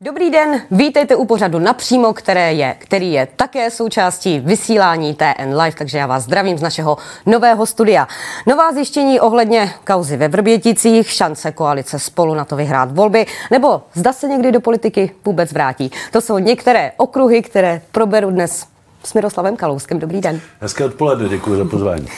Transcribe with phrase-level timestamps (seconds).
[0.00, 5.76] Dobrý den, vítejte u pořadu napřímo, které je, který je také součástí vysílání TN Live,
[5.78, 8.08] takže já vás zdravím z našeho nového studia.
[8.46, 14.12] Nová zjištění ohledně kauzy ve Vrběticích, šance koalice spolu na to vyhrát volby, nebo zda
[14.12, 15.90] se někdy do politiky vůbec vrátí.
[16.12, 18.66] To jsou některé okruhy, které proberu dnes
[19.06, 19.98] s Miroslavem Kalouskem.
[19.98, 20.40] Dobrý den.
[20.60, 22.08] Hezké odpoledne, děkuji za pozvání.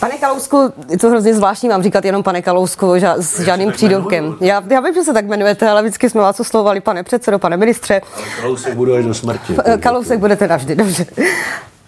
[0.00, 4.36] Pane Kalousku, je to hrozně zvláštní vám říkat jenom pane Kalousku ža- s žádným přídomkem.
[4.40, 7.56] Já, já vím, že se tak jmenujete, ale vždycky jsme vás oslovovali pane předsedo, pane
[7.56, 8.00] ministře.
[8.40, 9.56] Kalousek budu až do smrti.
[9.80, 11.06] Kalousek budete navždy, dobře.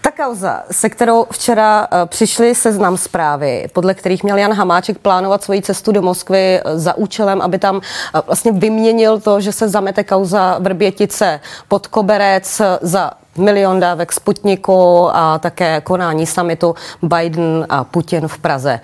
[0.00, 5.45] Ta kauza, se kterou včera eh, přišly seznam zprávy, podle kterých měl Jan Hamáček plánovat
[5.45, 7.80] svoji cestu do Moskvy eh, za účelem, aby tam
[8.15, 15.09] eh, vlastně vyměnil to, že se zamete kauza Vrbětice pod koberec za milion dávek Sputniku
[15.12, 18.80] a také konání samitu Biden a Putin v Praze.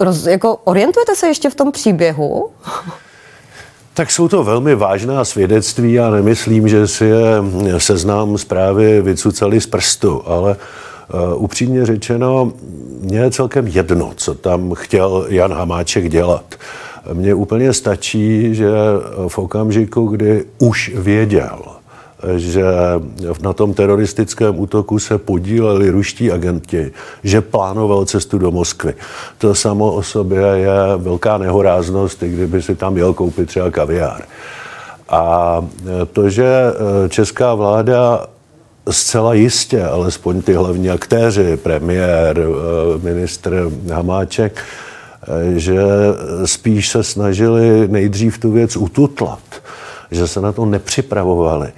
[0.00, 2.50] Roz, jako orientujete se ještě v tom příběhu?
[3.96, 7.24] Tak jsou to velmi vážná svědectví a nemyslím, že si je
[7.78, 12.52] seznám zprávy vycucali z prstu, ale uh, upřímně řečeno,
[13.00, 16.54] mně je celkem jedno, co tam chtěl Jan Hamáček dělat.
[17.12, 18.68] Mně úplně stačí, že
[19.28, 21.75] v okamžiku, kdy už věděl,
[22.36, 22.64] že
[23.42, 26.92] na tom teroristickém útoku se podíleli ruští agenti,
[27.24, 28.94] že plánoval cestu do Moskvy.
[29.38, 34.22] To samo o sobě je velká nehoráznost, i kdyby si tam jel koupit třeba kaviár.
[35.08, 35.64] A
[36.12, 36.46] to, že
[37.08, 38.26] česká vláda
[38.90, 42.46] zcela jistě, alespoň ty hlavní aktéři, premiér,
[43.02, 44.62] ministr Hamáček,
[45.56, 45.82] že
[46.44, 49.40] spíš se snažili nejdřív tu věc ututlat,
[50.10, 51.72] že se na to nepřipravovali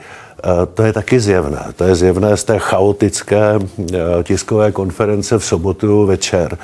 [0.74, 1.64] to je taky zjevné.
[1.76, 6.58] To je zjevné z té chaotické eh, tiskové konference v sobotu večer.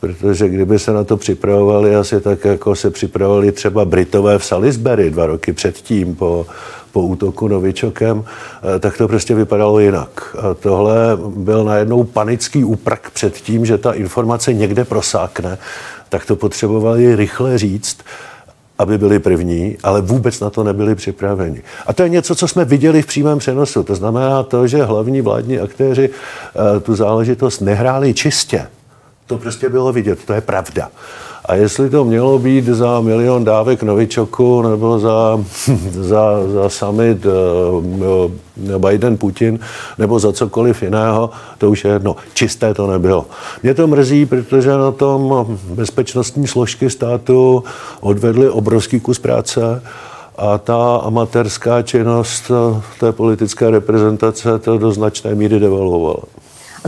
[0.00, 5.10] Protože kdyby se na to připravovali asi tak, jako se připravovali třeba Britové v Salisbury
[5.10, 6.46] dva roky předtím po,
[6.92, 10.36] po útoku novičokem, eh, tak to prostě vypadalo jinak.
[10.38, 10.96] A tohle
[11.36, 15.58] byl najednou panický úprak před tím, že ta informace někde prosákne,
[16.08, 17.98] tak to potřebovali rychle říct
[18.78, 21.62] aby byli první, ale vůbec na to nebyli připraveni.
[21.86, 23.82] A to je něco, co jsme viděli v přímém přenosu.
[23.82, 28.66] To znamená to, že hlavní vládní aktéři eh, tu záležitost nehráli čistě.
[29.26, 30.90] To prostě bylo vidět, to je pravda.
[31.44, 35.44] A jestli to mělo být za milion dávek novičoku nebo za,
[35.90, 38.32] za, za summit uh,
[38.78, 39.58] Biden-Putin
[39.98, 42.16] nebo za cokoliv jiného, to už je jedno.
[42.34, 43.26] Čisté to nebylo.
[43.62, 47.64] Mě to mrzí, protože na tom bezpečnostní složky státu
[48.00, 49.82] odvedly obrovský kus práce
[50.38, 52.50] a ta amatérská činnost
[53.00, 56.33] té politické reprezentace to do značné míry devalvovala.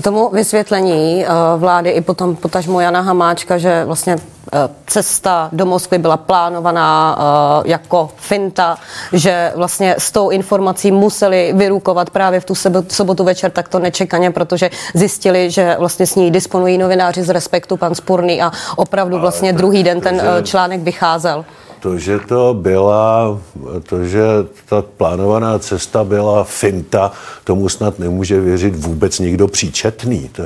[0.02, 4.16] Tomu vysvětlení eh, vlády i potom potažmo Jana Hamáčka, že vlastně
[4.52, 8.78] eh, cesta do Moskvy byla plánovaná eh, jako finta,
[9.12, 12.54] že vlastně s tou informací museli vyrukovat právě v tu
[12.88, 17.94] sobotu večer takto nečekaně, protože zjistili, že vlastně s ní disponují novináři z Respektu, pan
[17.94, 21.44] Spurný a opravdu vlastně druhý den ten článek vycházel.
[21.81, 23.38] To, že to byla,
[23.82, 24.22] to, že
[24.69, 27.12] ta plánovaná cesta byla finta,
[27.44, 30.31] tomu snad nemůže věřit vůbec nikdo příčetný.
[30.32, 30.42] To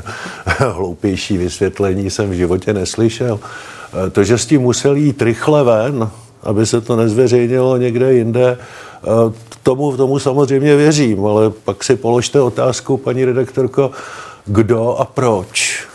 [0.75, 3.41] hloupější vysvětlení jsem v životě neslyšel.
[4.13, 6.11] To, že s tím musel jít rychle ven,
[6.43, 8.59] aby se to nezveřejnilo někde jinde,
[9.63, 13.91] tomu, tomu samozřejmě věřím, ale pak si položte otázku, paní redaktorko,
[14.47, 15.90] kdo a proč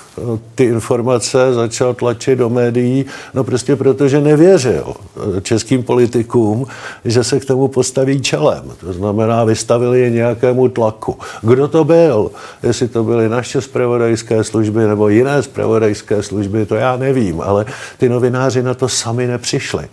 [0.56, 4.94] ty informace začal tlačit do médií, no prostě protože nevěřil
[5.42, 6.68] českým politikům,
[7.06, 8.72] že se k tomu postaví čelem.
[8.80, 11.18] To znamená, vystavili je nějakému tlaku.
[11.42, 12.32] Kdo to byl?
[12.64, 17.66] Jestli to byly naše zpravodajské služby nebo jiné zpravodajské služby, to já nevím, ale
[17.98, 19.88] ty novináři na to sami nepřišli.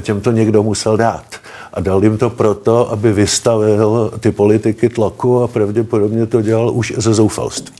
[0.00, 1.24] Těm to někdo musel dát
[1.76, 6.92] a dal jim to proto, aby vystavil ty politiky tlaku a pravděpodobně to dělal už
[6.96, 7.74] ze zoufalství.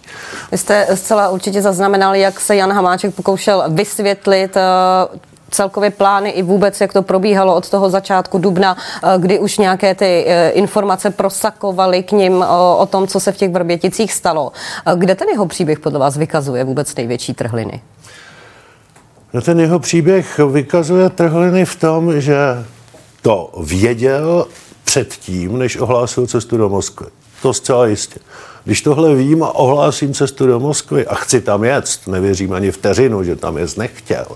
[0.53, 5.17] Vy jste zcela určitě zaznamenali, jak se Jan Hamáček pokoušel vysvětlit uh,
[5.51, 9.95] celkově plány i vůbec, jak to probíhalo od toho začátku dubna, eh, kdy už nějaké
[9.95, 14.53] ty eh, informace prosakovaly k ním o, o tom, co se v těch Vrběticích stalo.
[14.95, 17.81] Kde ten jeho příběh podle vás vykazuje vůbec největší trhliny?
[19.33, 22.37] No ten jeho příběh vykazuje trhliny v tom, že
[23.27, 24.47] to věděl
[24.85, 27.07] předtím, než ohlásil cestu do Moskvy.
[27.43, 28.21] To zcela jistě.
[28.65, 33.25] Když tohle vím a ohlásím cestu do Moskvy a chci tam jet, nevěřím ani vteřinu,
[33.25, 34.27] že tam jet nechtěl.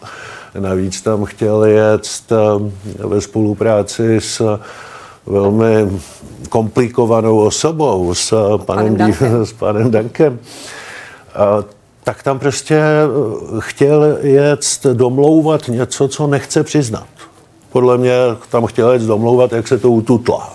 [0.59, 4.59] Navíc tam chtěl jet eh, ve spolupráci s
[5.27, 6.01] velmi
[6.49, 9.47] komplikovanou osobou, s panem, Dankem.
[9.47, 10.39] s panem Dankem.
[11.35, 11.65] A,
[12.05, 13.07] tak tam prostě eh,
[13.59, 17.07] chtěl jet domlouvat něco, co nechce přiznat.
[17.73, 18.15] Podle mě
[18.51, 20.53] tam chtěl jít domlouvat, jak se to ututla.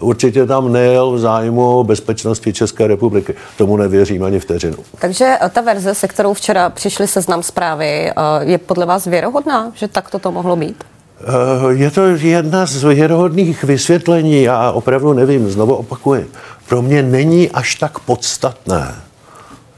[0.00, 3.34] Určitě tam nejel v zájmu bezpečnosti České republiky.
[3.58, 4.76] Tomu nevěřím ani vteřinu.
[4.98, 10.18] Takže ta verze, se kterou včera přišli seznam zprávy, je podle vás věrohodná, že takto
[10.18, 10.84] to mohlo být?
[11.20, 16.30] Eh, je to jedna z věrohodných vysvětlení, já opravdu nevím, znovu opakuji.
[16.68, 18.94] Pro mě není až tak podstatné,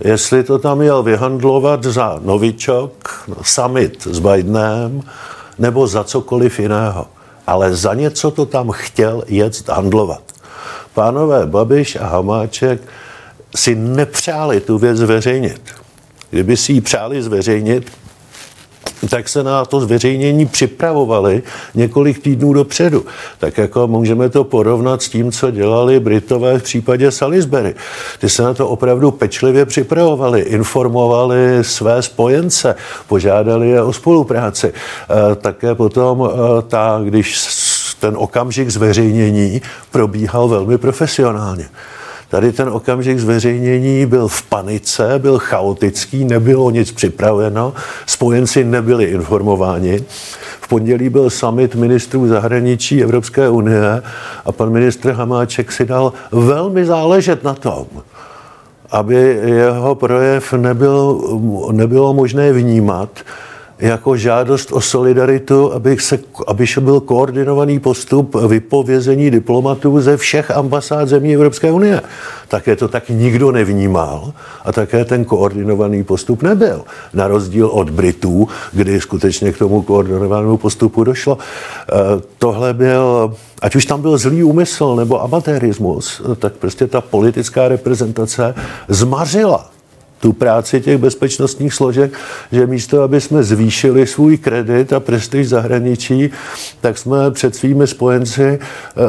[0.00, 2.92] jestli to tam měl vyhandlovat za novičok,
[3.42, 5.02] summit s Bidenem,
[5.58, 7.06] nebo za cokoliv jiného.
[7.46, 10.22] Ale za něco to tam chtěl jet handlovat.
[10.94, 12.80] Pánové Babiš a Hamáček
[13.56, 15.62] si nepřáli tu věc zveřejnit.
[16.30, 17.92] Kdyby si ji přáli zveřejnit,
[19.10, 21.42] tak se na to zveřejnění připravovali
[21.74, 23.04] několik týdnů dopředu.
[23.38, 27.74] Tak jako můžeme to porovnat s tím, co dělali Britové v případě Salisbury.
[28.18, 32.74] Ty se na to opravdu pečlivě připravovali, informovali své spojence,
[33.08, 34.66] požádali je o spolupráci.
[34.72, 37.38] E, také potom, e, ta, když
[38.00, 41.68] ten okamžik zveřejnění probíhal velmi profesionálně.
[42.28, 47.74] Tady ten okamžik zveřejnění byl v panice, byl chaotický, nebylo nic připraveno,
[48.06, 50.04] spojenci nebyli informováni.
[50.60, 54.02] V pondělí byl summit ministrů zahraničí Evropské unie
[54.44, 57.86] a pan ministr Hamáček si dal velmi záležet na tom,
[58.90, 61.20] aby jeho projev nebyl,
[61.72, 63.10] nebylo možné vnímat
[63.80, 71.08] jako žádost o solidaritu, aby, se, aby byl koordinovaný postup vypovězení diplomatů ze všech ambasád
[71.08, 72.00] zemí Evropské unie.
[72.48, 74.32] Také to tak nikdo nevnímal
[74.64, 76.84] a také ten koordinovaný postup nebyl.
[77.14, 81.38] Na rozdíl od Britů, kdy skutečně k tomu koordinovanému postupu došlo.
[81.38, 81.94] E,
[82.38, 88.54] tohle byl, ať už tam byl zlý úmysl nebo amatérismus, tak prostě ta politická reprezentace
[88.88, 89.70] zmařila
[90.20, 92.12] tu práci těch bezpečnostních složek,
[92.52, 96.30] že místo, aby jsme zvýšili svůj kredit a prestiž zahraničí,
[96.80, 98.58] tak jsme před svými spojenci eh,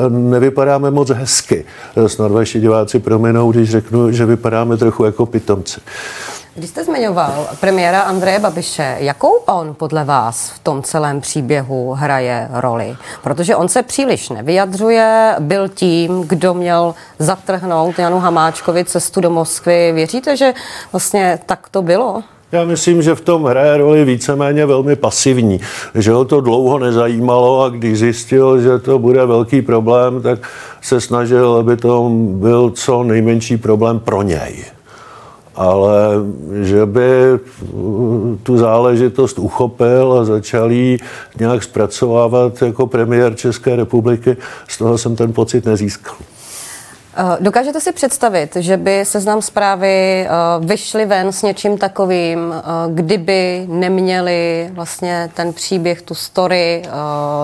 [0.10, 1.66] nevypadáme moc hezky.
[1.96, 5.80] Eh, snad vaši diváci prominou, když řeknu, že vypadáme trochu jako pitomci.
[6.60, 12.48] Když jste zmiňoval premiéra Andreje Babiše, jakou on podle vás v tom celém příběhu hraje
[12.54, 12.96] roli?
[13.24, 19.92] Protože on se příliš nevyjadřuje, byl tím, kdo měl zatrhnout Janu Hamáčkovi cestu do Moskvy.
[19.92, 20.54] Věříte, že
[20.92, 22.24] vlastně tak to bylo?
[22.52, 25.60] Já myslím, že v tom hraje roli víceméně velmi pasivní,
[25.96, 30.40] že ho to dlouho nezajímalo a když zjistil, že to bude velký problém, tak
[30.82, 34.66] se snažil, aby to byl co nejmenší problém pro něj
[35.60, 35.94] ale
[36.62, 37.40] že by
[38.44, 41.00] tu záležitost uchopil a začal ji
[41.40, 46.16] nějak zpracovávat jako premiér České republiky, z toho jsem ten pocit nezískal.
[47.18, 50.30] Eh, dokážete si představit, že by seznam zprávy eh,
[50.60, 52.62] vyšly ven s něčím takovým, eh,
[52.94, 56.84] kdyby neměli vlastně ten příběh, tu story,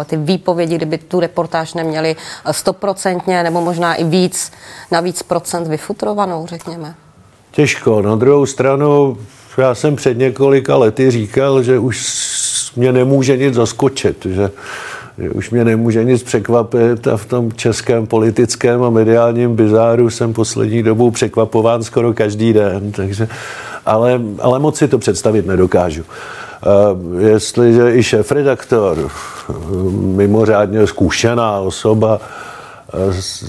[0.06, 2.16] ty výpovědi, kdyby tu reportáž neměli
[2.52, 4.52] stoprocentně nebo možná i víc,
[4.92, 6.96] na víc procent vyfutrovanou, řekněme?
[7.56, 8.02] Těžko.
[8.02, 9.18] Na druhou stranu,
[9.58, 12.08] já jsem před několika lety říkal, že už
[12.76, 14.52] mě nemůže nic zaskočit, že,
[15.18, 20.34] že už mě nemůže nic překvapit a v tom českém politickém a mediálním bizáru jsem
[20.34, 23.28] poslední dobou překvapován skoro každý den, takže,
[23.86, 26.04] ale, ale moc si to představit nedokážu.
[26.04, 29.10] Uh, jestliže i šéf-redaktor,
[29.96, 32.20] mimořádně zkušená osoba,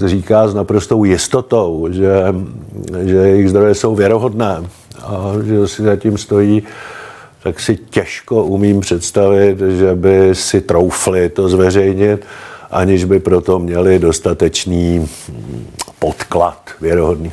[0.07, 2.35] říká s naprostou jistotou, že,
[3.03, 4.63] že jejich zdroje jsou věrohodné
[5.03, 6.63] a že si zatím stojí,
[7.43, 12.27] tak si těžko umím představit, že by si troufli to zveřejnit,
[12.71, 15.09] aniž by proto měli dostatečný
[15.99, 17.33] podklad věrohodný.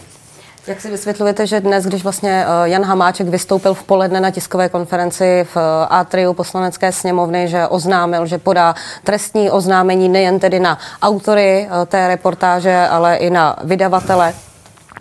[0.67, 4.69] Jak si vysvětlujete, že dnes, když vlastně eh, Jan Hamáček vystoupil v poledne na tiskové
[4.69, 10.77] konferenci v eh, Atriu poslanecké sněmovny, že oznámil, že podá trestní oznámení nejen tedy na
[11.01, 14.33] autory eh, té reportáže, ale i na vydavatele?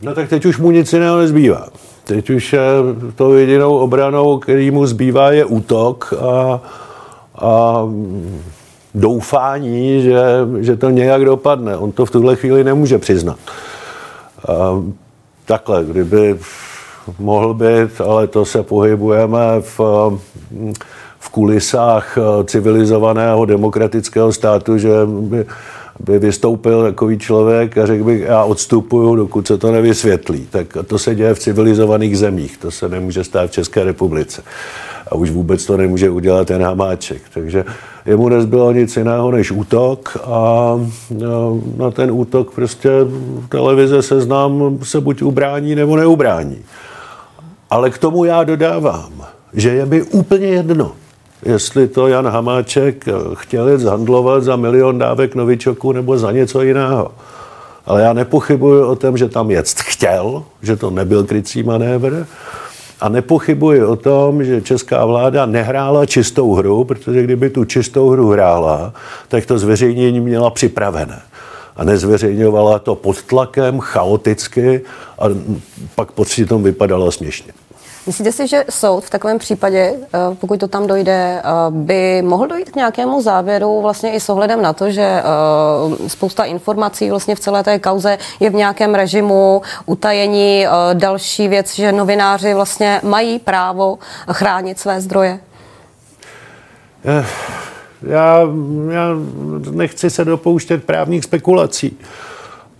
[0.00, 1.66] No tak teď už mu nic jiného nezbývá.
[2.04, 2.54] Teď už
[3.14, 6.60] to jedinou obranou, který mu zbývá, je útok a,
[7.46, 7.82] a
[8.94, 10.22] doufání, že,
[10.60, 11.76] že to nějak dopadne.
[11.76, 13.38] On to v tuhle chvíli nemůže přiznat.
[15.52, 16.38] Takhle, kdyby
[17.18, 19.80] mohl být, ale to se pohybujeme v,
[21.18, 25.46] v kulisách civilizovaného demokratického státu, že by,
[26.00, 30.48] by vystoupil takový člověk a řekl bych, já odstupuju, dokud se to nevysvětlí.
[30.50, 34.42] Tak to se děje v civilizovaných zemích, to se nemůže stát v České republice.
[35.12, 37.22] A už vůbec to nemůže udělat ten Hamáček.
[37.34, 37.64] Takže
[38.06, 42.90] jemu nezbylo nic jiného než útok a no, na ten útok prostě
[43.48, 46.58] televize seznám se buď ubrání nebo neubrání.
[47.70, 49.12] Ale k tomu já dodávám,
[49.52, 50.92] že je mi úplně jedno,
[51.44, 53.04] jestli to Jan Hamáček
[53.34, 57.10] chtěl jít zhandlovat za milion dávek novičoku nebo za něco jiného.
[57.86, 62.26] Ale já nepochybuji o tom, že tam jet chtěl, že to nebyl krycí manévr.
[63.02, 68.30] A nepochybuji o tom, že česká vláda nehrála čistou hru, protože kdyby tu čistou hru
[68.30, 68.92] hrála,
[69.28, 71.22] tak to zveřejnění měla připravené.
[71.76, 74.80] A nezveřejňovala to pod tlakem, chaoticky
[75.18, 75.24] a
[75.94, 77.52] pak pod tom vypadala směšně.
[78.06, 82.46] Myslíte si, že soud v takovém případě, eh, pokud to tam dojde, eh, by mohl
[82.46, 87.34] dojít k nějakému závěru vlastně i s ohledem na to, že eh, spousta informací vlastně
[87.34, 90.66] v celé té kauze je v nějakém režimu utajení.
[90.94, 93.98] Další věc, že novináři vlastně mají právo
[94.32, 95.40] chránit své zdroje?
[98.02, 98.40] Já,
[98.92, 99.08] já
[99.70, 101.98] nechci se dopouštět právních spekulací.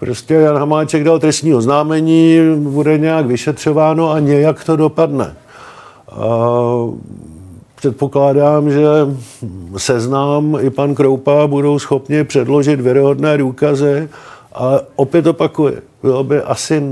[0.02, 5.37] Prostě Jan Hamáček dal trestní oznámení, bude nějak vyšetřováno a nějak to dopadne.
[6.11, 6.26] A
[7.75, 8.88] předpokládám, že
[9.76, 14.09] seznám i pan Kroupa budou schopni předložit věrohodné důkazy,
[14.52, 16.82] ale opět opakuji, bylo by asi,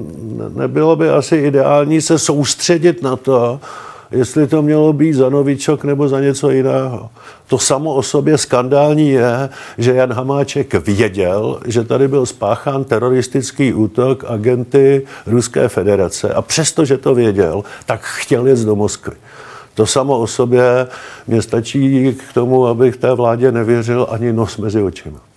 [0.55, 3.61] nebylo by asi ideální se soustředit na to,
[4.13, 7.11] jestli to mělo být za novičok nebo za něco jiného.
[7.47, 9.49] To samo o sobě skandální je,
[9.79, 16.85] že Jan Hamáček věděl, že tady byl spáchán teroristický útok agenty Ruské federace a přesto,
[16.85, 19.17] že to věděl, tak chtěl jít do Moskvy.
[19.75, 20.87] To samo o sobě
[21.27, 25.30] mě stačí k tomu, abych té vládě nevěřil ani nos mezi očima.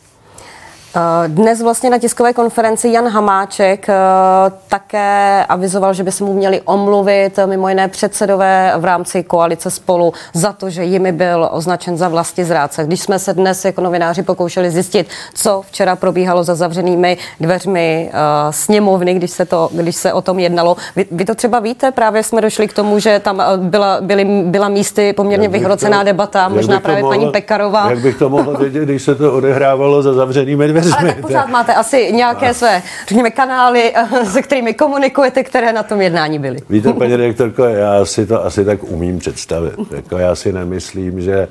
[0.96, 3.94] Eh, dnes vlastně na tiskové konferenci Jan Hamáček eh,
[4.68, 10.14] také avizoval, že by se mu měli omluvit mimo jiné předsedové v rámci koalice spolu
[10.34, 12.84] za to, že jimi byl označen za vlasti zrádce.
[12.84, 18.52] Když jsme se dnes jako novináři pokoušeli zjistit, co včera probíhalo za zavřenými dveřmi uh,
[18.52, 20.78] sněmovny, když se, to, když se o tom jednalo.
[20.96, 24.70] Vy, vy to třeba víte, právě jsme došli k tomu, že tam byla, byly, byla
[24.70, 27.90] místy poměrně vyhrocená to, debata, možná právě mohla, paní Pekarová.
[27.90, 30.83] Jak bych to mohl vědět, když se to odehrávalo za zavřenými dveřmi?
[30.92, 32.54] Ale tak pořád máte asi nějaké a...
[32.54, 36.58] své, řekněme, kanály, eh, se kterými komunikujete, které na tom jednání byly.
[36.70, 39.74] Víte, paní rektorko, já si to asi tak umím představit.
[39.92, 41.48] Jako já si nemyslím, že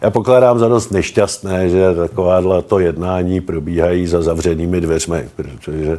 [0.00, 5.98] já pokládám za dost nešťastné, že takováhle to jednání probíhají za zavřenými dveřmi, protože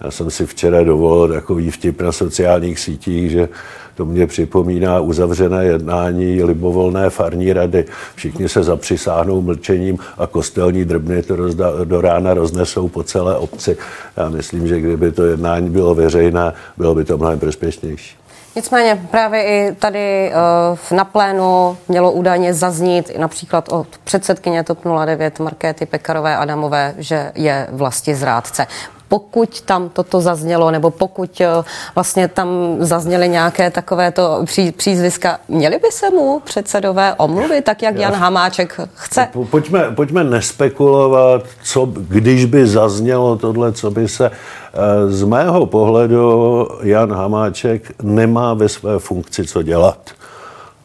[0.00, 3.48] já jsem si včera dovolil takový vtip na sociálních sítích, že
[3.96, 7.84] to mě připomíná uzavřené jednání libovolné farní rady.
[8.14, 13.76] Všichni se zapřisáhnou mlčením a kostelní drbny to rozda, do rána roznesou po celé obci.
[14.16, 18.16] Já myslím, že kdyby to jednání bylo veřejné, bylo by to mnohem prospěšnější.
[18.56, 20.32] Nicméně právě i tady
[20.90, 27.32] uh, na plénu mělo údajně zaznít například od předsedkyně TOP 09 Markéty Pekarové Adamové, že
[27.34, 28.66] je vlasti zrádce
[29.08, 31.46] pokud tam toto zaznělo, nebo pokud eh,
[31.94, 32.48] vlastně tam
[32.78, 38.80] zazněly nějaké takovéto pří, přízviska, měli by se mu předsedové omluvit, tak jak Jan Hamáček
[38.94, 39.28] chce?
[39.50, 46.68] Pojďme, pojďme nespekulovat, co, když by zaznělo tohle, co by se eh, z mého pohledu
[46.82, 49.98] Jan Hamáček nemá ve své funkci co dělat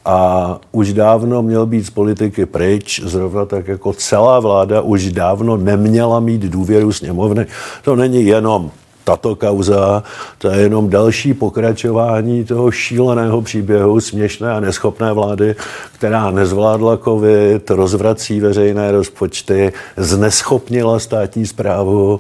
[0.06, 5.58] a už dávno měl být z politiky pryč, zrovna tak jako celá vláda už dávno
[5.58, 7.46] neměla mít důvěru sněmovny.
[7.84, 8.72] To není jenom
[9.04, 10.04] tato kauza,
[10.38, 15.56] to je jenom další pokračování toho šíleného příběhu směšné a neschopné vlády,
[15.94, 22.20] která nezvládla covid, rozvrací veřejné rozpočty, zneschopnila státní zprávu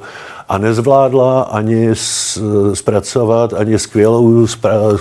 [0.51, 1.89] a nezvládla ani
[2.73, 4.47] zpracovat ani skvělou,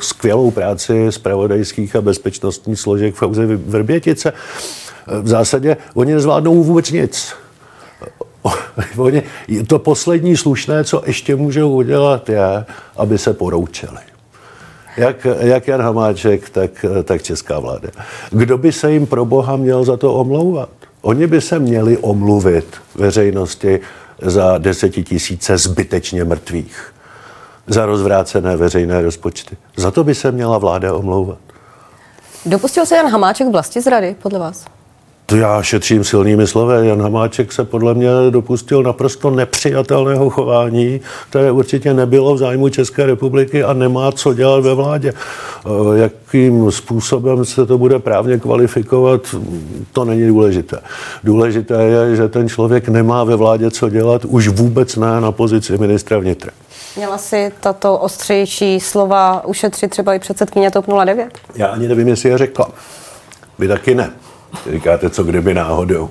[0.01, 4.33] skvělou práci zpravodajských a bezpečnostních složek v Auze Vrbětice.
[5.23, 7.35] V zásadě oni nezvládnou vůbec nic.
[8.97, 9.23] Oni,
[9.67, 12.65] to poslední slušné, co ještě můžou udělat, je,
[12.97, 14.01] aby se poroučeli.
[14.97, 17.89] Jak, jak Jan Hamáček, tak, tak česká vláda.
[18.31, 20.69] Kdo by se jim pro boha měl za to omlouvat?
[21.03, 23.81] Oni by se měli omluvit veřejnosti
[24.23, 26.95] za desetitisíce zbytečně mrtvých,
[27.67, 29.57] za rozvrácené veřejné rozpočty.
[29.77, 31.39] Za to by se měla vláda omlouvat.
[32.47, 34.65] Dopustil se Jan Hamáček vlasti zrady, podle vás?
[35.31, 36.89] To já šetřím silnými slovy.
[36.89, 43.07] Jan Hamáček se podle mě dopustil naprosto nepřijatelného chování, které určitě nebylo v zájmu České
[43.07, 45.13] republiky a nemá co dělat ve vládě.
[45.15, 49.35] Eh, jakým způsobem se to bude právně kvalifikovat,
[49.93, 50.79] to není důležité.
[51.25, 55.79] Důležité je, že ten člověk nemá ve vládě co dělat, už vůbec ne na pozici
[55.79, 56.53] ministra vnitra.
[56.97, 61.29] Měla si tato ostřejší slova ušetřit třeba i předsedkyně TOP 09?
[61.55, 62.71] Já ani nevím, jestli je řekla.
[63.59, 64.11] Vy taky ne.
[64.73, 66.11] Říkáte, co kdyby náhodou.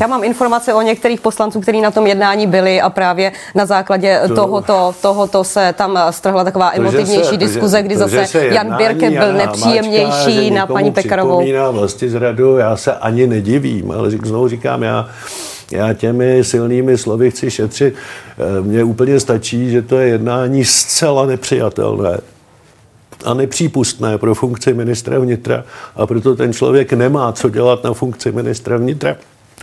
[0.00, 4.20] Já mám informace o některých poslanců, kteří na tom jednání byli a právě na základě
[4.28, 8.76] to, tohoto, tohoto se tam strhla taková to, emotivnější se, diskuze, kdy to, zase Jan
[8.76, 11.42] Birke byl nepříjemnější na paní Pekarovou.
[11.70, 15.08] vlastně zradu, já se ani nedivím, ale znovu říkám, já
[15.72, 17.94] já těmi silnými slovy chci šetřit.
[17.94, 22.18] Eh, mně úplně stačí, že to je jednání zcela nepřijatelné
[23.24, 25.64] a nepřípustné pro funkci ministra vnitra
[25.96, 29.16] a proto ten člověk nemá co dělat na funkci ministra vnitra.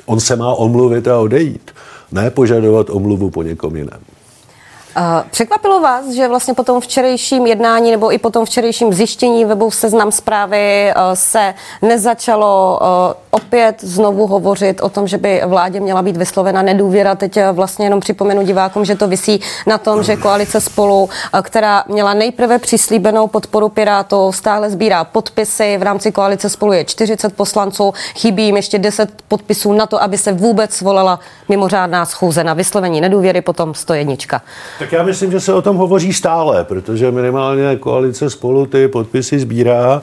[0.06, 1.72] On se má omluvit a odejít,
[2.12, 4.00] ne požadovat omluvu po někom jiném.
[5.30, 9.72] Překvapilo vás, že vlastně po tom včerejším jednání nebo i po tom včerejším zjištění webu
[9.72, 16.02] Seznam zprávy eh, se nezačalo eh, opět znovu hovořit o tom, že by vládě měla
[16.02, 17.16] být vyslovena nedůvěra.
[17.16, 21.10] Teď eh, vlastně jenom připomenu divákům, že to visí na tom, že koalice spolu,
[21.42, 25.78] která měla nejprve přislíbenou podporu Pirátů, stále sbírá podpisy.
[25.78, 30.18] V rámci koalice spolu je 40 poslanců, chybí jim ještě 10 podpisů na to, aby
[30.18, 31.20] se vůbec zvolila
[31.50, 34.16] mimořádná schůze na vyslovení nedůvěry, potom 101.
[34.82, 39.40] Tak já myslím, že se o tom hovoří stále, protože minimálně koalice spolu ty podpisy
[39.40, 40.02] sbírá.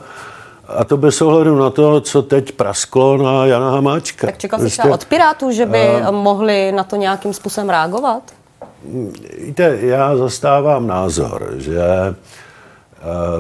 [0.69, 4.27] A to bez ohledu na to, co teď prasklo na Jana Hamáčka.
[4.27, 8.23] Tak čekal prostě, třeba od Pirátů, že by uh, mohli na to nějakým způsobem reagovat?
[9.39, 11.81] Víte, já zastávám názor, že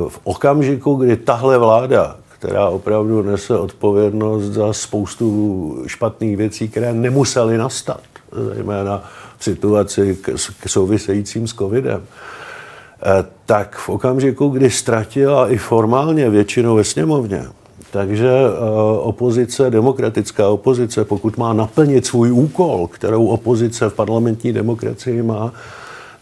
[0.00, 6.92] uh, v okamžiku, kdy tahle vláda, která opravdu nese odpovědnost za spoustu špatných věcí, které
[6.92, 8.00] nemusely nastat,
[8.54, 9.02] zejména
[9.38, 10.30] v situaci k,
[10.60, 17.44] k souvisejícím s covidem, eh, tak v okamžiku, kdy ztratila i formálně většinu ve sněmovně,
[17.90, 18.60] takže eh,
[18.98, 25.52] opozice, demokratická opozice, pokud má naplnit svůj úkol, kterou opozice v parlamentní demokracii má,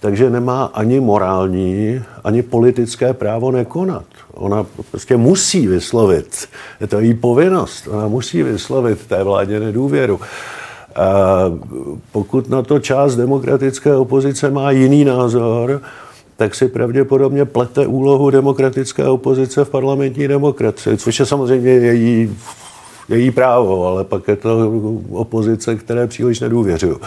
[0.00, 4.04] takže nemá ani morální, ani politické právo nekonat.
[4.34, 6.48] Ona prostě musí vyslovit,
[6.80, 10.20] je to její povinnost, ona musí vyslovit té vládě nedůvěru.
[12.12, 15.82] Pokud na to část demokratické opozice má jiný názor,
[16.36, 22.36] tak si pravděpodobně plete úlohu demokratické opozice v parlamentní demokracii, což je samozřejmě její
[23.08, 24.72] její právo, ale pak je to
[25.10, 27.00] opozice, které příliš nedůvěřuju.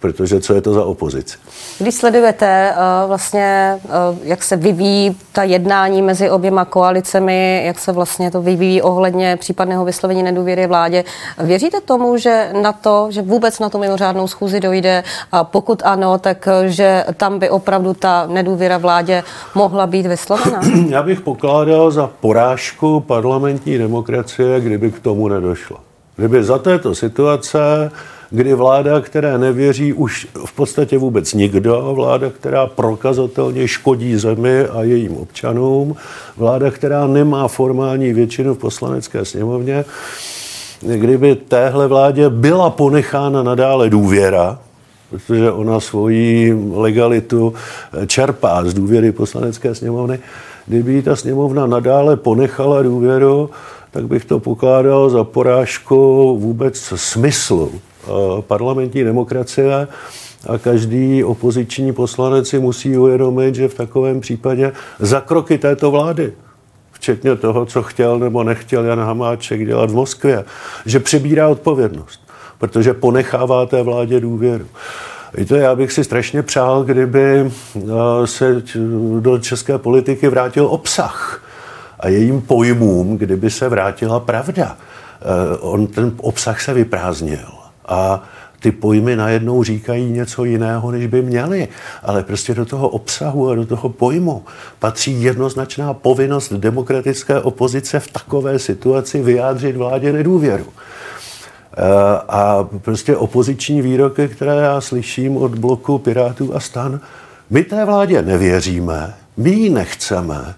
[0.00, 1.38] Protože co je to za opozici?
[1.78, 3.90] Když sledujete uh, vlastně, uh,
[4.22, 9.84] jak se vyvíjí ta jednání mezi oběma koalicemi, jak se vlastně to vyvíjí ohledně případného
[9.84, 11.04] vyslovení nedůvěry vládě,
[11.38, 16.18] věříte tomu, že na to, že vůbec na to mimořádnou schůzi dojde a pokud ano,
[16.18, 19.22] tak uh, že tam by opravdu ta nedůvěra vládě
[19.54, 20.60] mohla být vyslovena?
[20.88, 25.76] Já bych pokládal za porážku parlamentní demokracie, kdyby k tomu nedošlo nedošlo.
[26.16, 27.90] Kdyby za této situace,
[28.30, 34.82] kdy vláda, které nevěří už v podstatě vůbec nikdo, vláda, která prokazatelně škodí zemi a
[34.82, 35.96] jejím občanům,
[36.36, 39.84] vláda, která nemá formální většinu v poslanecké sněmovně,
[40.80, 44.58] kdyby téhle vládě byla ponechána nadále důvěra,
[45.10, 47.54] protože ona svoji legalitu
[48.06, 50.18] čerpá z důvěry poslanecké sněmovny,
[50.66, 53.50] kdyby ta sněmovna nadále ponechala důvěru,
[53.92, 55.96] tak bych to pokládal za porážku
[56.40, 58.08] vůbec smyslu eh,
[58.40, 59.88] parlamentní demokracie
[60.48, 66.32] a každý opoziční poslanec si musí uvědomit, že v takovém případě za kroky této vlády,
[66.92, 70.44] včetně toho, co chtěl nebo nechtěl Jan Hamáček dělat v Moskvě,
[70.86, 72.20] že přebírá odpovědnost,
[72.58, 74.66] protože ponechává té vládě důvěru.
[75.34, 77.90] Víte, já bych si strašně přál, kdyby eh,
[78.24, 78.62] se
[79.20, 81.42] do české politiky vrátil obsah
[82.02, 84.76] a jejím pojmům, kdyby se vrátila pravda.
[84.76, 87.48] Eh, on ten obsah se vyprázdnil
[87.86, 88.22] a
[88.60, 91.68] ty pojmy najednou říkají něco jiného, než by měly.
[92.02, 94.44] Ale prostě do toho obsahu a do toho pojmu
[94.78, 100.66] patří jednoznačná povinnost demokratické opozice v takové situaci vyjádřit vládě nedůvěru.
[100.66, 101.82] Eh,
[102.28, 107.00] a prostě opoziční výroky, které já slyším od bloku Pirátů a stan,
[107.50, 110.54] my té vládě nevěříme, my ji nechceme,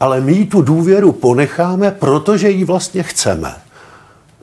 [0.00, 3.54] ale my tu důvěru ponecháme, protože ji vlastně chceme.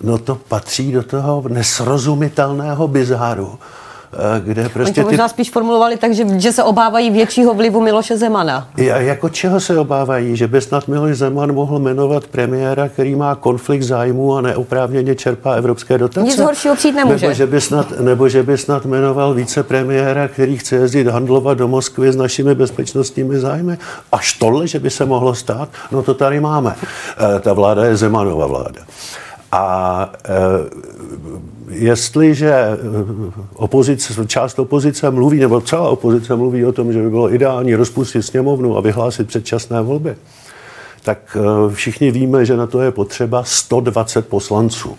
[0.01, 3.59] No to patří do toho nesrozumitelného bizáru,
[4.39, 5.01] kde prostě...
[5.01, 5.29] Oni to možná ty...
[5.29, 8.67] spíš formulovali tak, že, že se obávají většího vlivu Miloše Zemana.
[8.77, 10.35] A jako čeho se obávají?
[10.35, 15.53] Že by snad Miloš Zeman mohl jmenovat premiéra, který má konflikt zájmu a neoprávněně čerpá
[15.53, 16.27] evropské dotace?
[16.27, 17.25] Nic horšího přijít nemůže.
[17.25, 21.67] Nebo že by snad, nebo že by snad jmenoval vicepremiéra, který chce jezdit handlovat do
[21.67, 23.77] Moskvy s našimi bezpečnostními zájmy?
[24.11, 25.69] Až tohle, že by se mohlo stát?
[25.91, 26.75] No to tady máme.
[27.35, 28.81] E, ta vláda je Zemanova vláda.
[29.55, 30.35] A e,
[31.69, 32.53] jestliže
[33.53, 38.23] opozice, část opozice mluví, nebo celá opozice mluví o tom, že by bylo ideální rozpustit
[38.23, 40.15] sněmovnu a vyhlásit předčasné volby,
[41.05, 44.97] tak eh, všichni víme, že na to je potřeba 120 poslanců.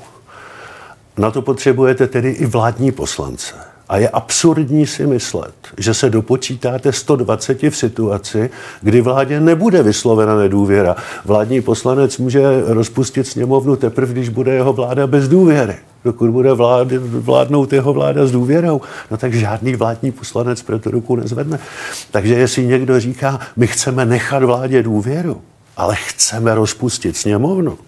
[1.18, 3.54] Na to potřebujete tedy i vládní poslance.
[3.88, 10.36] A je absurdní si myslet, že se dopočítáte 120 v situaci, kdy vládě nebude vyslovena
[10.36, 10.96] nedůvěra.
[11.24, 15.76] Vládní poslanec může rozpustit sněmovnu teprve, když bude jeho vláda bez důvěry.
[16.04, 20.90] Dokud bude vlád, vládnout jeho vláda s důvěrou, no tak žádný vládní poslanec pro to
[20.90, 21.58] ruku nezvedne.
[22.10, 25.40] Takže jestli někdo říká, my chceme nechat vládě důvěru,
[25.76, 27.78] ale chceme rozpustit sněmovnu,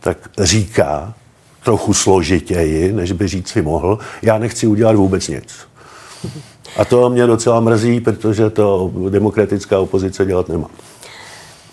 [0.00, 1.14] tak říká,
[1.64, 3.98] trochu složitěji, než by říct si mohl.
[4.22, 5.54] Já nechci udělat vůbec nic.
[6.76, 10.70] A to mě docela mrzí, protože to demokratická opozice dělat nemá.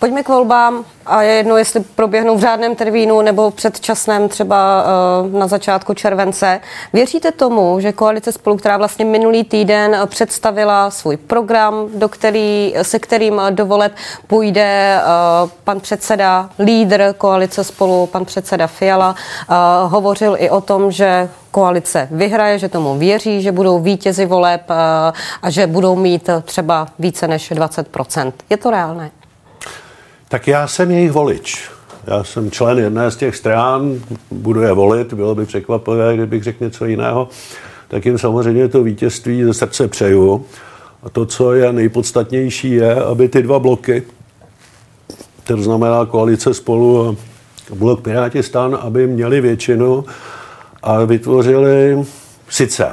[0.02, 5.38] Pojďme k volbám a je jedno, jestli proběhnou v řádném termínu nebo předčasném třeba uh,
[5.38, 6.60] na začátku července.
[6.92, 12.98] Věříte tomu, že koalice spolu, která vlastně minulý týden představila svůj program, do který, se
[12.98, 13.92] kterým do voleb
[14.26, 15.00] půjde
[15.44, 21.28] uh, pan předseda, lídr koalice spolu, pan předseda Fiala, uh, hovořil i o tom, že
[21.50, 24.62] koalice vyhraje, že tomu věří, že budou vítězi voleb
[25.42, 27.88] a že budou mít třeba více než 20
[28.50, 29.10] Je to reálné?
[30.32, 31.70] Tak já jsem jejich volič.
[32.06, 36.64] Já jsem člen jedné z těch stran, budu je volit, bylo by překvapivé, kdybych řekl
[36.64, 37.28] něco jiného.
[37.88, 40.46] Tak jim samozřejmě to vítězství ze srdce přeju.
[41.02, 44.02] A to, co je nejpodstatnější, je, aby ty dva bloky,
[45.44, 47.16] to znamená koalice spolu a
[47.74, 50.04] blok Piráti stan, aby měli většinu
[50.82, 52.04] a vytvořili
[52.48, 52.86] sice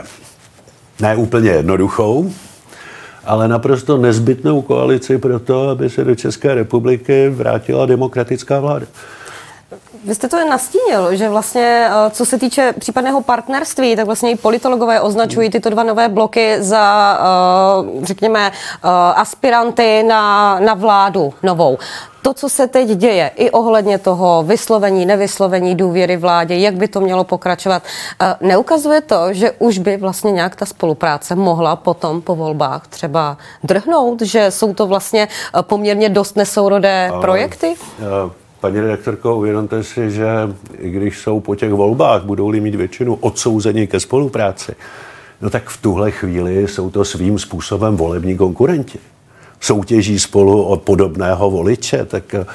[1.00, 2.32] ne úplně jednoduchou,
[3.26, 8.86] ale naprosto nezbytnou koalici pro to, aby se do České republiky vrátila demokratická vláda.
[10.06, 14.36] Vy jste to nastínil, že vlastně, eh, co se týče případného partnerství, tak vlastně i
[14.36, 21.78] politologové označují tyto dva nové bloky za, eh, řekněme, eh, aspiranty na, na vládu novou
[22.22, 27.02] to, co se teď děje, i ohledně toho vyslovení, nevyslovení důvěry vládě, jak by to
[27.02, 27.84] mělo pokračovat,
[28.42, 34.22] neukazuje to, že už by vlastně nějak ta spolupráce mohla potom po volbách třeba drhnout,
[34.22, 35.28] že jsou to vlastně
[35.62, 37.76] poměrně dost nesourodé projekty?
[38.00, 40.28] Uh, Paní redaktorko, uvědomte si, že
[40.78, 44.76] i když jsou po těch volbách, budou-li mít většinu odsouzení ke spolupráci,
[45.42, 49.00] no tak v tuhle chvíli jsou to svým způsobem volební konkurenti.
[49.60, 52.46] Soutěží spolu od podobného voliče, tak eh,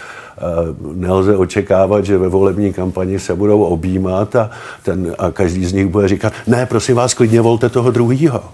[0.95, 4.51] nelze očekávat, že ve volební kampani se budou objímat a,
[4.83, 8.45] ten, a každý z nich bude říkat, ne, prosím vás, klidně volte toho druhého.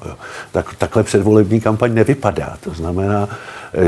[0.52, 2.56] Tak, takhle předvolební kampaň nevypadá.
[2.64, 3.28] To znamená,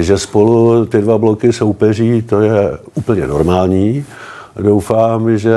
[0.00, 4.04] že spolu ty dva bloky soupeří, to je úplně normální.
[4.56, 5.54] Doufám, že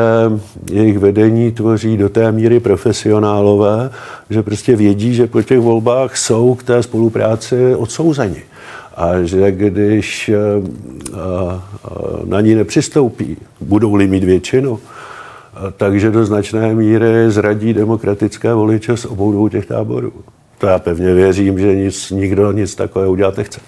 [0.71, 3.89] jejich vedení tvoří do té míry profesionálové,
[4.29, 8.43] že prostě vědí, že po těch volbách jsou k té spolupráci odsouzeni.
[8.95, 10.35] A že když eh,
[11.13, 11.17] eh,
[12.25, 19.05] na ní nepřistoupí, budou-li mít většinu, eh, takže do značné míry zradí demokratické voliče z
[19.05, 20.13] obou dvou těch táborů.
[20.57, 23.59] To já pevně věřím, že nic, nikdo nic takového udělat nechce.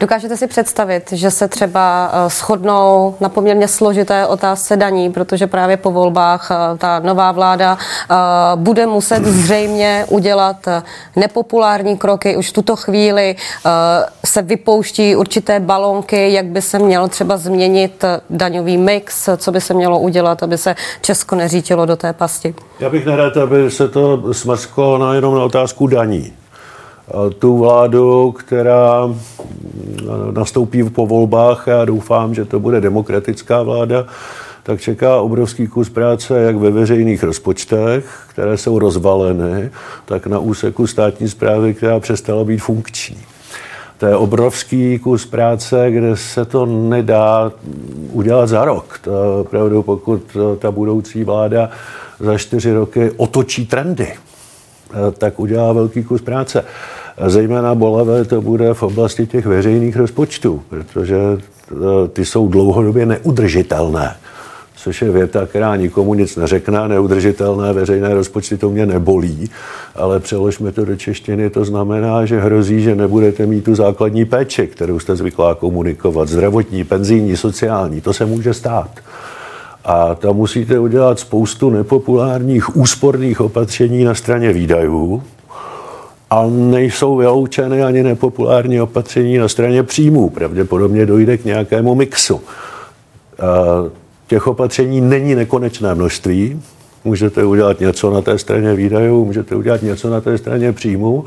[0.00, 5.76] Dokážete si představit, že se třeba eh, shodnou na poměrně složité otázce daní, protože právě
[5.76, 8.14] po volbách eh, ta nová vláda eh,
[8.56, 10.66] bude muset zřejmě udělat
[11.16, 12.36] nepopulární kroky.
[12.36, 13.36] Už v tuto chvíli
[14.24, 19.74] se vypouští určité balonky, jak by se měl třeba změnit daňový mix, co by se
[19.74, 22.54] mělo udělat, aby se Česko neřítilo do té pasti.
[22.80, 26.32] Já bych nerad, aby se to smrsklo na jenom na otázku daní
[27.38, 29.14] tu vládu, která
[30.32, 34.06] nastoupí po volbách, já doufám, že to bude demokratická vláda,
[34.62, 39.70] tak čeká obrovský kus práce jak ve veřejných rozpočtech, které jsou rozvaleny,
[40.04, 43.18] tak na úseku státní zprávy, která přestala být funkční.
[43.98, 47.52] To je obrovský kus práce, kde se to nedá
[48.12, 49.00] udělat za rok.
[49.02, 51.70] To opravdu, pokud ta budoucí vláda
[52.20, 54.08] za čtyři roky otočí trendy,
[55.18, 56.64] tak udělá velký kus práce.
[57.18, 63.06] A zejména bolavé to bude v oblasti těch veřejných rozpočtů, protože eh, ty jsou dlouhodobě
[63.06, 64.14] neudržitelné
[64.82, 69.50] což je věta, která nikomu nic neřekne, neudržitelné veřejné rozpočty to mě nebolí,
[69.94, 74.66] ale přeložme to do češtiny, to znamená, že hrozí, že nebudete mít tu základní péči,
[74.66, 78.90] kterou jste zvyklá komunikovat, zdravotní, penzijní, sociální, to se může stát.
[79.88, 85.22] A tam musíte udělat spoustu nepopulárních úsporných opatření na straně výdajů,
[86.30, 90.30] a nejsou vyloučeny ani nepopulární opatření na straně příjmů.
[90.30, 92.40] Pravděpodobně dojde k nějakému mixu.
[94.26, 96.62] Těch opatření není nekonečné množství.
[97.04, 101.24] Můžete udělat něco na té straně výdajů, můžete udělat něco na té straně příjmů.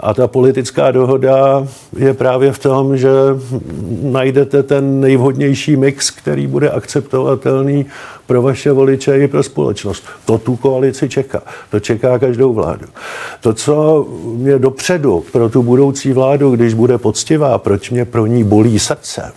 [0.00, 3.10] A ta politická dohoda je právě v tom, že
[4.02, 7.86] najdete ten nejvhodnější mix, který bude akceptovatelný
[8.26, 10.04] pro vaše voliče i pro společnost.
[10.24, 11.42] To tu koalici čeká.
[11.70, 12.86] To čeká každou vládu.
[13.40, 18.44] To, co mě dopředu pro tu budoucí vládu, když bude poctivá, proč mě pro ní
[18.44, 19.32] bolí srdce,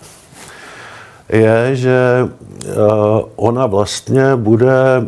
[1.30, 2.74] je, že eh,
[3.36, 5.08] ona vlastně bude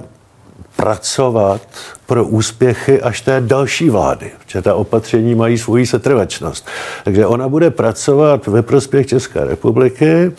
[0.76, 1.62] pracovat
[2.06, 6.68] pro úspěchy až té další vlády, protože ta opatření mají svoji setrvačnost.
[7.04, 10.32] Takže ona bude pracovat ve prospěch České republiky,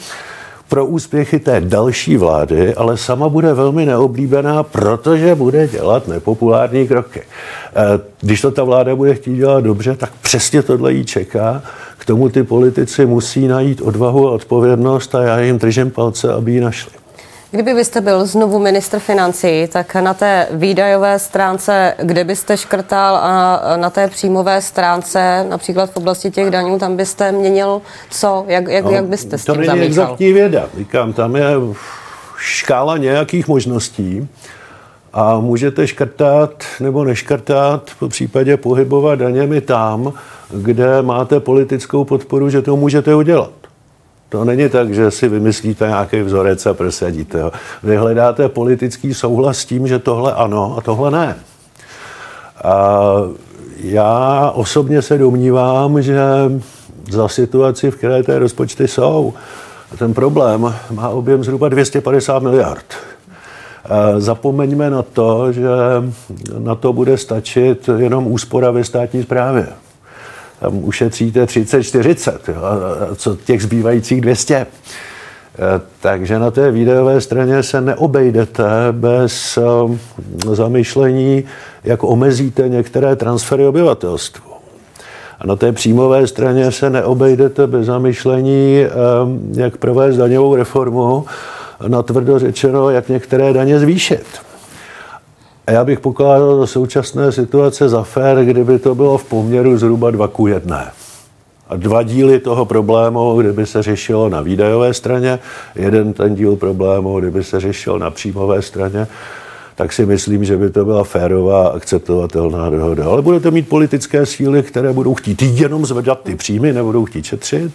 [0.68, 7.22] pro úspěchy té další vlády, ale sama bude velmi neoblíbená, protože bude dělat nepopulární kroky.
[7.22, 11.62] Eh, když to ta vláda bude chtít dělat dobře, tak přesně tohle jí čeká.
[11.98, 16.52] K tomu ty politici musí najít odvahu a odpovědnost a já jim držím palce, aby
[16.52, 17.03] ji našli.
[17.54, 23.60] Kdyby byste byl znovu ministr financí, tak na té výdajové stránce, kde byste škrtal a
[23.76, 28.44] na té příjmové stránce, například v oblasti těch daňů, tam byste měnil co?
[28.48, 30.68] Jak, jak, no, jak byste s tím To není exaktní věda.
[30.78, 31.46] Říkám, tam je
[32.36, 34.28] škála nějakých možností
[35.12, 40.12] a můžete škrtat nebo neškrtat, po případě pohybovat daněmi tam,
[40.50, 43.63] kde máte politickou podporu, že to můžete udělat.
[44.34, 47.52] To není tak, že si vymyslíte nějaký vzorec a prosadíte ho.
[47.82, 51.36] Vy hledáte politický souhlas s tím, že tohle ano a tohle ne.
[52.64, 52.98] A
[53.78, 56.18] já osobně se domnívám, že
[57.10, 59.34] za situaci, v které ty rozpočty jsou,
[59.98, 62.86] ten problém má objem zhruba 250 miliard.
[64.18, 65.70] Zapomeňme na to, že
[66.58, 69.66] na to bude stačit jenom úspora ve státní správě
[70.60, 74.54] tam ušetříte 30-40, a co těch zbývajících 200.
[74.54, 74.66] E,
[76.00, 79.62] takže na té výdajové straně se neobejdete bez e,
[80.54, 81.44] zamyšlení,
[81.84, 84.50] jak omezíte některé transfery obyvatelstvu.
[85.40, 88.90] A na té příjmové straně se neobejdete bez zamyšlení, e,
[89.60, 91.26] jak provést daňovou reformu,
[91.88, 94.24] na tvrdo řečeno, jak některé daně zvýšit.
[95.66, 100.10] A já bych pokládal do současné situace za fér, kdyby to bylo v poměru zhruba
[100.10, 100.92] 2 ku 1.
[101.68, 105.38] A dva díly toho problému, kdyby se řešilo na výdajové straně,
[105.74, 109.06] jeden ten díl problému, kdyby se řešil na příjmové straně,
[109.74, 113.06] tak si myslím, že by to byla férová akceptovatelná dohoda.
[113.06, 117.72] Ale budete mít politické síly, které budou chtít jenom zvedat ty příjmy, nebudou chtít šetřit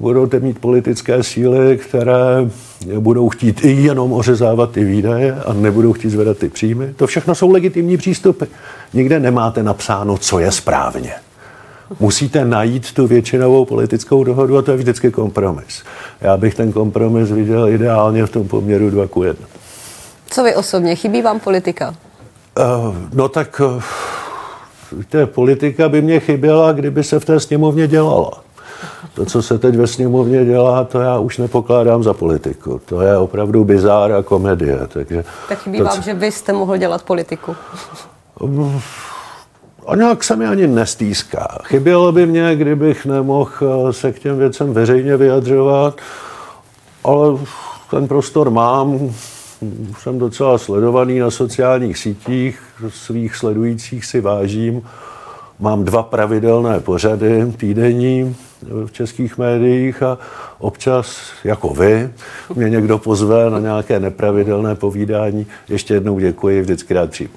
[0.00, 2.50] budete mít politické síly, které
[2.98, 6.94] budou chtít i jenom ořezávat ty výdaje a nebudou chtít zvedat ty příjmy.
[6.96, 8.44] To všechno jsou legitimní přístupy.
[8.94, 11.12] Nikde nemáte napsáno, co je správně.
[12.00, 15.82] Musíte najít tu většinovou politickou dohodu a to je vždycky kompromis.
[16.20, 19.46] Já bych ten kompromis viděl ideálně v tom poměru 2 ku 1.
[20.30, 20.96] Co vy osobně?
[20.96, 21.94] Chybí vám politika?
[22.58, 23.82] Uh, no tak uh,
[24.92, 28.47] víte, politika by mě chyběla, kdyby se v té sněmovně dělala.
[29.14, 32.80] To, co se teď ve sněmovně dělá, to já už nepokládám za politiku.
[32.84, 34.78] To je opravdu bizár a komedie.
[34.88, 36.02] Takže tak chybí vám, co...
[36.02, 37.56] že vy jste mohl dělat politiku.
[39.86, 41.58] A nějak se mi ani nestýská.
[41.64, 45.96] Chybělo by mě, kdybych nemohl eh, se k těm věcem veřejně vyjadřovat,
[47.04, 47.38] ale
[47.90, 49.14] ten prostor mám,
[49.98, 54.82] jsem docela sledovaný na sociálních sítích, svých sledujících si vážím.
[55.60, 58.36] Mám dva pravidelné pořady týdenní,
[58.86, 60.18] v českých médiích a
[60.58, 62.10] občas, jako vy,
[62.54, 65.46] mě někdo pozve na nějaké nepravidelné povídání.
[65.68, 67.34] Ještě jednou děkuji, vždycky rád přijmu.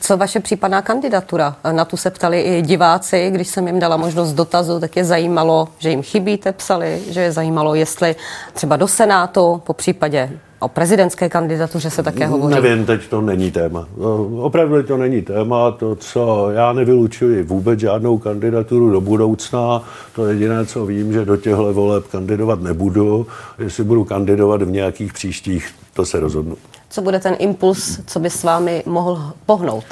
[0.00, 1.56] Co vaše případná kandidatura?
[1.72, 5.68] Na tu se ptali i diváci, když jsem jim dala možnost dotazu, tak je zajímalo,
[5.78, 8.16] že jim chybíte, psali, že je zajímalo, jestli
[8.54, 12.54] třeba do Senátu, po případě O prezidentské kandidatuře se také hovoří.
[12.54, 13.88] Nevím, teď to není téma.
[13.96, 15.70] No, opravdu to není téma.
[15.70, 19.82] To, co já nevylučuji vůbec žádnou kandidaturu do budoucna.
[20.14, 23.26] To jediné, co vím, že do těchto voleb kandidovat nebudu.
[23.58, 26.56] Jestli budu kandidovat v nějakých příštích, to se rozhodnu.
[26.90, 29.84] Co bude ten impuls, co by s vámi mohl pohnout?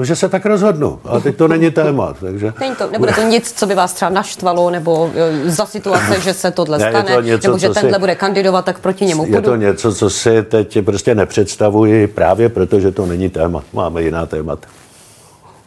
[0.00, 0.98] No, že se tak rozhodnu.
[1.04, 2.14] A teď to není téma.
[2.20, 2.52] Takže...
[2.60, 5.10] Není to, nebude to nic, co by vás třeba naštvalo, nebo
[5.44, 8.64] za situace, že se tohle ne, stane, to něco, nebo že tenhle si, bude kandidovat,
[8.64, 13.06] tak proti němu Je to něco, co si teď prostě nepředstavuji, právě proto, že to
[13.06, 13.62] není téma.
[13.72, 14.68] Máme jiná témata.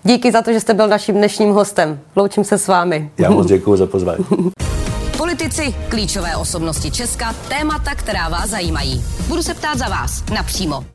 [0.04, 2.00] Díky za to, že jste byl naším dnešním hostem.
[2.16, 3.12] Loučím se s vámi.
[3.18, 4.26] Já moc děkuji za pozvání.
[5.18, 9.04] Politici, klíčové osobnosti Česka, témata, která vás zajímají.
[9.28, 10.93] Budu se ptát za vás napřímo.